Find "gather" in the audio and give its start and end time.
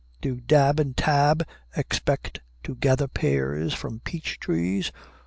2.73-3.07